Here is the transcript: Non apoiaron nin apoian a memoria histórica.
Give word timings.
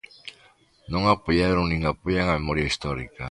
Non 0.91 1.03
apoiaron 1.15 1.65
nin 1.67 1.81
apoian 1.91 2.27
a 2.29 2.37
memoria 2.39 2.69
histórica. 2.71 3.15